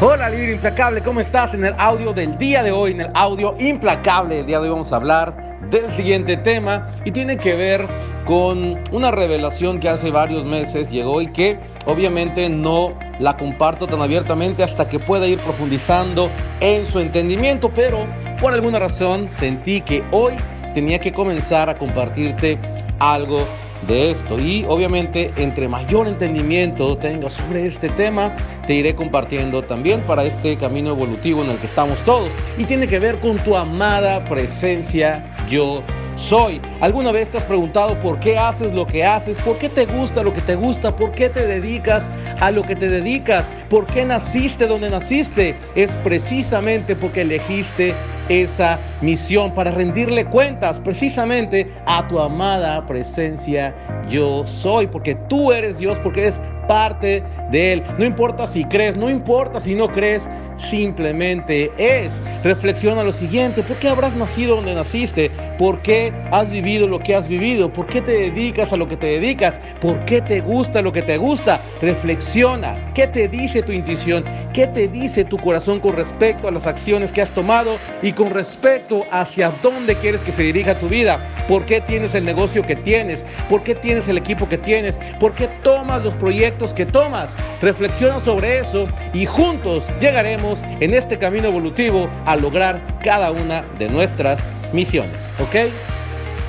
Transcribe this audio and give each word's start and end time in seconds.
Hola 0.00 0.28
líder 0.28 0.50
implacable, 0.50 1.00
¿cómo 1.02 1.20
estás? 1.20 1.54
En 1.54 1.64
el 1.64 1.72
audio 1.78 2.12
del 2.12 2.36
día 2.36 2.64
de 2.64 2.72
hoy, 2.72 2.90
en 2.90 3.02
el 3.02 3.10
audio 3.14 3.54
implacable 3.60 4.38
del 4.38 4.46
día 4.46 4.58
de 4.58 4.64
hoy 4.64 4.70
vamos 4.70 4.92
a 4.92 4.96
hablar 4.96 5.60
del 5.70 5.88
siguiente 5.92 6.36
tema 6.36 6.90
y 7.04 7.12
tiene 7.12 7.36
que 7.36 7.54
ver 7.54 7.86
con 8.26 8.82
una 8.90 9.12
revelación 9.12 9.78
que 9.78 9.88
hace 9.88 10.10
varios 10.10 10.44
meses 10.44 10.90
llegó 10.90 11.22
y 11.22 11.28
que 11.28 11.60
obviamente 11.86 12.48
no 12.48 12.92
la 13.20 13.36
comparto 13.36 13.86
tan 13.86 14.02
abiertamente 14.02 14.64
hasta 14.64 14.88
que 14.88 14.98
pueda 14.98 15.28
ir 15.28 15.38
profundizando 15.38 16.28
en 16.58 16.88
su 16.88 16.98
entendimiento, 16.98 17.70
pero 17.72 18.04
por 18.40 18.52
alguna 18.52 18.80
razón 18.80 19.30
sentí 19.30 19.80
que 19.80 20.02
hoy 20.10 20.34
tenía 20.74 20.98
que 20.98 21.12
comenzar 21.12 21.70
a 21.70 21.76
compartirte 21.76 22.58
algo 22.98 23.46
de 23.86 24.12
esto. 24.12 24.38
Y 24.38 24.64
obviamente, 24.68 25.32
entre 25.36 25.68
mayor 25.68 26.08
entendimiento 26.08 26.96
tengas 26.96 27.34
sobre 27.34 27.66
este 27.66 27.88
tema, 27.90 28.34
te 28.66 28.74
iré 28.74 28.94
compartiendo 28.94 29.62
también 29.62 30.00
para 30.02 30.24
este 30.24 30.56
camino 30.56 30.90
evolutivo 30.90 31.42
en 31.42 31.50
el 31.50 31.56
que 31.58 31.66
estamos 31.66 31.98
todos. 32.04 32.30
Y 32.58 32.64
tiene 32.64 32.86
que 32.86 32.98
ver 32.98 33.18
con 33.20 33.38
tu 33.38 33.56
amada 33.56 34.24
presencia 34.24 35.24
yo 35.48 35.82
soy. 36.16 36.60
¿Alguna 36.80 37.12
vez 37.12 37.30
te 37.30 37.38
has 37.38 37.44
preguntado 37.44 37.98
por 38.00 38.18
qué 38.20 38.36
haces 38.38 38.72
lo 38.72 38.86
que 38.86 39.04
haces? 39.04 39.36
¿Por 39.42 39.58
qué 39.58 39.68
te 39.68 39.86
gusta 39.86 40.22
lo 40.22 40.32
que 40.32 40.40
te 40.40 40.54
gusta? 40.54 40.94
¿Por 40.94 41.12
qué 41.12 41.28
te 41.28 41.46
dedicas 41.46 42.10
a 42.40 42.50
lo 42.50 42.62
que 42.62 42.76
te 42.76 42.88
dedicas? 42.88 43.48
¿Por 43.68 43.86
qué 43.86 44.04
naciste 44.04 44.66
donde 44.66 44.90
naciste? 44.90 45.56
Es 45.74 45.90
precisamente 45.98 46.96
porque 46.96 47.22
elegiste 47.22 47.94
esa 48.28 48.78
misión 49.02 49.52
para 49.52 49.70
rendirle 49.70 50.24
cuentas 50.24 50.80
precisamente 50.80 51.70
a 51.86 52.08
tu 52.08 52.18
amada 52.18 52.86
presencia 52.86 53.74
yo 54.08 54.46
soy, 54.46 54.86
porque 54.86 55.14
tú 55.28 55.52
eres 55.52 55.78
Dios, 55.78 55.98
porque 56.00 56.20
eres 56.20 56.42
parte 56.66 57.22
de 57.50 57.74
Él. 57.74 57.82
No 57.98 58.04
importa 58.04 58.46
si 58.46 58.64
crees, 58.64 58.96
no 58.96 59.10
importa 59.10 59.60
si 59.60 59.74
no 59.74 59.88
crees, 59.88 60.28
simplemente 60.58 61.72
es. 61.78 62.20
Reflexiona 62.42 63.02
lo 63.02 63.12
siguiente, 63.12 63.62
¿por 63.62 63.76
qué 63.76 63.88
habrás 63.88 64.14
nacido 64.16 64.56
donde 64.56 64.74
naciste? 64.74 65.30
¿Por 65.58 65.80
qué 65.82 66.12
has 66.30 66.50
vivido 66.50 66.86
lo 66.86 66.98
que 66.98 67.14
has 67.14 67.28
vivido? 67.28 67.72
¿Por 67.72 67.86
qué 67.86 68.00
te 68.00 68.12
dedicas 68.12 68.72
a 68.72 68.76
lo 68.76 68.86
que 68.86 68.96
te 68.96 69.06
dedicas? 69.06 69.60
¿Por 69.80 69.98
qué 70.04 70.20
te 70.20 70.40
gusta 70.40 70.82
lo 70.82 70.92
que 70.92 71.02
te 71.02 71.16
gusta? 71.16 71.60
Reflexiona, 71.80 72.76
¿qué 72.94 73.06
te 73.06 73.28
dice 73.28 73.62
tu 73.62 73.72
intuición? 73.72 74.24
¿Qué 74.52 74.66
te 74.66 74.88
dice 74.88 75.24
tu 75.24 75.36
corazón 75.36 75.80
con 75.80 75.96
respecto 75.96 76.48
a 76.48 76.50
las 76.50 76.66
acciones 76.66 77.10
que 77.12 77.22
has 77.22 77.30
tomado 77.30 77.76
y 78.02 78.12
con 78.12 78.30
respecto 78.30 79.04
hacia 79.10 79.52
dónde 79.62 79.94
quieres 79.96 80.20
que 80.22 80.32
se 80.32 80.42
dirija 80.42 80.78
tu 80.78 80.88
vida? 80.88 81.20
¿Por 81.48 81.64
qué 81.64 81.80
tienes 81.80 82.14
el 82.14 82.24
negocio 82.24 82.62
que 82.62 82.76
tienes? 82.76 83.24
¿Por 83.48 83.62
qué 83.62 83.74
tienes 83.74 84.08
el 84.08 84.18
equipo 84.18 84.48
que 84.48 84.58
tienes? 84.58 84.98
¿Por 85.20 85.32
qué 85.34 85.48
tomas 85.62 86.02
los 86.02 86.14
proyectos 86.14 86.72
que 86.72 86.86
tomas? 86.86 87.34
Reflexiona 87.60 88.20
sobre 88.20 88.58
eso 88.58 88.86
y 89.12 89.26
juntos 89.26 89.84
llegaremos 90.00 90.43
en 90.80 90.94
este 90.94 91.18
camino 91.18 91.48
evolutivo 91.48 92.08
a 92.26 92.36
lograr 92.36 92.80
cada 93.02 93.32
una 93.32 93.62
de 93.78 93.88
nuestras 93.88 94.48
misiones. 94.72 95.32
¿Ok? 95.40 95.70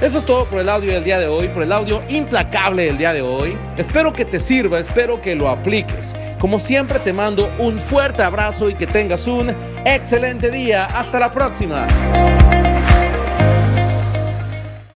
Eso 0.02 0.20
es 0.20 0.26
todo 0.26 0.46
por 0.46 0.60
el 0.60 0.68
audio 0.68 0.92
del 0.92 1.06
día 1.06 1.20
de 1.20 1.28
hoy, 1.28 1.48
por 1.48 1.64
el 1.64 1.72
audio 1.72 2.02
implacable 2.10 2.86
del 2.86 2.98
día 2.98 3.14
de 3.14 3.22
hoy. 3.22 3.58
Espero 3.78 4.12
que 4.12 4.26
te 4.26 4.40
sirva, 4.40 4.80
espero 4.80 5.22
que 5.22 5.36
lo 5.36 5.50
apliques. 5.50 6.16
Como 6.40 6.60
siempre 6.60 7.00
te 7.00 7.14
mando 7.14 7.50
un 7.60 7.80
fuerte 7.80 8.22
abrazo 8.22 8.70
y 8.70 8.76
que 8.76 8.88
tengas 8.88 9.26
un 9.26 9.56
excelente 9.86 10.52
día. 10.52 10.86
Hasta 10.86 11.20
la 11.20 11.32
próxima. 11.32 11.88